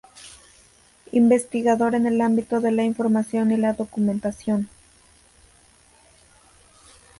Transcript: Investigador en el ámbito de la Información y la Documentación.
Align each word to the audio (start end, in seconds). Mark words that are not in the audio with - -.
Investigador 1.11 1.93
en 1.93 2.07
el 2.07 2.21
ámbito 2.21 2.59
de 2.59 2.71
la 2.71 2.83
Información 2.83 3.51
y 3.51 3.57
la 3.57 3.73
Documentación. 3.73 4.67